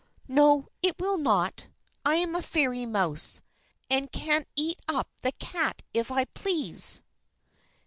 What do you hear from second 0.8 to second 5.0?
it will not; I am a fairy mouse, and can eat